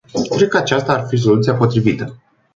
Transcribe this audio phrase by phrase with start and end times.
[0.35, 2.15] Cred ca aceasta ar fi soluția potrivită.